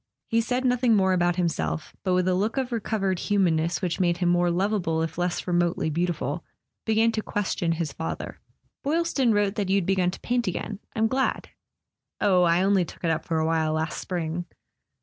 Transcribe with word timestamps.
He 0.29 0.41
said 0.41 0.65
nothing 0.65 0.95
more 0.95 1.13
about 1.13 1.35
himself, 1.35 1.95
but 2.01 2.15
with 2.15 2.25
the 2.25 2.33
look 2.33 2.57
of 2.57 2.71
recovered 2.71 3.19
humanness 3.19 3.83
which 3.83 3.99
made 3.99 4.17
him 4.17 4.29
more 4.29 4.49
lovable 4.49 5.03
if 5.03 5.15
less 5.15 5.45
remotely 5.45 5.91
beautiful, 5.91 6.43
began 6.85 7.11
to 7.11 7.21
question 7.21 7.73
his 7.73 7.93
father. 7.93 8.39
"Boylston 8.81 9.31
wrote 9.31 9.53
that 9.57 9.69
you'd 9.69 9.85
begun 9.85 10.09
to 10.09 10.19
paint 10.21 10.47
again. 10.47 10.79
I'm 10.95 11.05
glad." 11.05 11.49
"Oh, 12.19 12.41
I 12.41 12.63
only 12.63 12.83
took 12.83 13.03
it 13.03 13.11
up 13.11 13.25
for 13.25 13.37
a 13.37 13.45
while 13.45 13.73
last 13.73 13.99
spring." 13.99 14.45